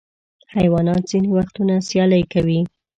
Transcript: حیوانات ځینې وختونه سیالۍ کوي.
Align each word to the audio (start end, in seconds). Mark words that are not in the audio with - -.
حیوانات 0.55 1.01
ځینې 1.11 1.29
وختونه 1.37 1.73
سیالۍ 1.87 2.23
کوي. 2.33 2.59